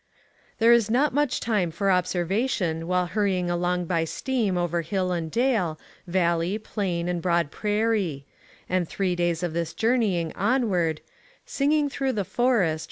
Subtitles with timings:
[0.57, 5.29] There is not much time for observation while hurrying along by steam over hill and
[5.29, 8.25] dale, valley, plain, and broad prairie;
[8.67, 11.01] and three days of this journeying on ward,"
[11.45, 12.79] Singing through the forest.